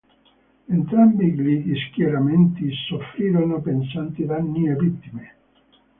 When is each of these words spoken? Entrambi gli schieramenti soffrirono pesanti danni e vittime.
Entrambi 0.67 1.31
gli 1.31 1.79
schieramenti 1.79 2.71
soffrirono 2.89 3.61
pesanti 3.61 4.25
danni 4.25 4.67
e 4.67 4.73
vittime. 4.75 5.35